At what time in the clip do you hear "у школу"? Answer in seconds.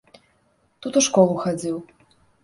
1.01-1.35